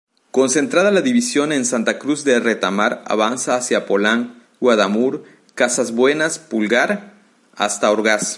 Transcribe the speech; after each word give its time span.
Concentrada 0.31 0.89
la 0.89 1.01
División 1.03 1.51
en 1.51 1.63
Santa 1.63 1.99
Cruz 1.99 2.23
de 2.23 2.39
Retamar, 2.39 3.03
avanza 3.05 3.53
hacia 3.55 3.85
Polán-Guadamur-Casas 3.85 5.91
Buenas-Pulgar, 5.91 7.13
hasta 7.55 7.91
Orgaz. 7.91 8.29